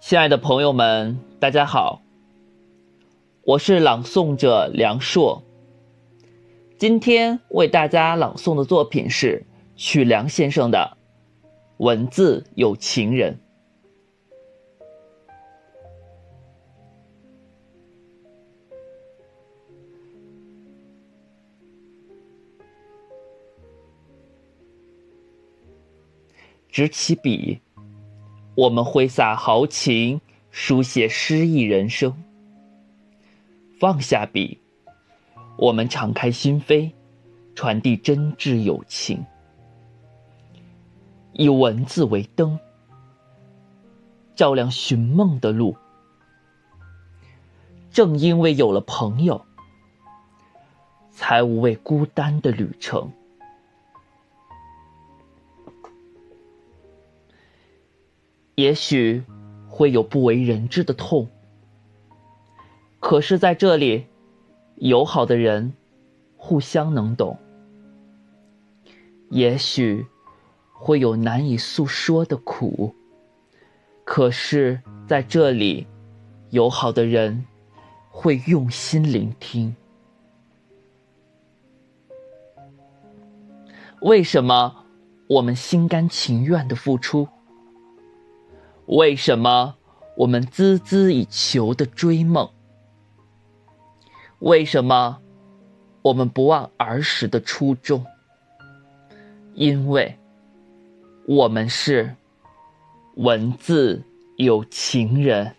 [0.00, 2.00] 亲爱的朋友们，大家好，
[3.44, 5.44] 我是朗诵者梁硕。
[6.78, 9.44] 今天为大家朗诵的作品是
[9.76, 10.96] 曲梁先生的
[11.76, 13.34] 《文字有情人》。
[26.70, 27.60] 执起笔，
[28.54, 30.20] 我们挥洒豪情，
[30.50, 32.12] 书写诗意人生；
[33.80, 34.60] 放下笔，
[35.56, 36.92] 我们敞开心扉，
[37.56, 39.24] 传递真挚友情。
[41.32, 42.56] 以文字为灯，
[44.36, 45.76] 照亮寻梦的路。
[47.90, 49.44] 正因为有了朋友，
[51.10, 53.10] 才无畏孤单的旅程。
[58.60, 59.24] 也许
[59.66, 61.26] 会有不为人知的痛，
[62.98, 64.04] 可是在这里，
[64.76, 65.72] 友好的人
[66.36, 67.38] 互相能懂。
[69.30, 70.04] 也许
[70.74, 72.94] 会有难以诉说的苦，
[74.04, 75.86] 可是在这里，
[76.50, 77.46] 友好的人
[78.10, 79.74] 会用心聆听。
[84.02, 84.84] 为什么
[85.28, 87.26] 我们心甘情愿的付出？
[88.90, 89.76] 为什么
[90.16, 92.50] 我们孜孜以求的追梦？
[94.40, 95.20] 为什么
[96.02, 98.04] 我们不忘儿时的初衷？
[99.54, 100.18] 因为
[101.24, 102.16] 我们是
[103.14, 104.02] 文字
[104.34, 105.54] 有情人。